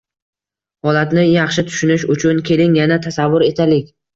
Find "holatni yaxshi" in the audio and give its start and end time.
0.87-1.65